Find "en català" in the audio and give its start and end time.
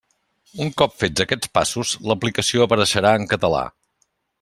3.23-3.65